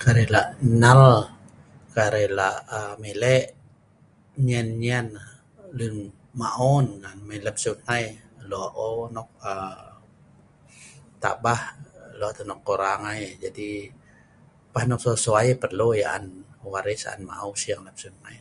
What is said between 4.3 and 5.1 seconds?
nyen-nyen